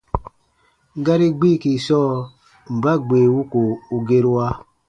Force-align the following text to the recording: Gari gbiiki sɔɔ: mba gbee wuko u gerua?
Gari 1.05 1.27
gbiiki 1.37 1.71
sɔɔ: 1.85 2.13
mba 2.75 2.91
gbee 3.05 3.27
wuko 3.33 3.59
u 3.95 3.97
gerua? 4.07 4.47